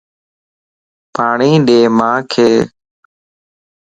پاڻي 1.13 1.51
ڏي 1.67 1.79
مانک 1.97 2.31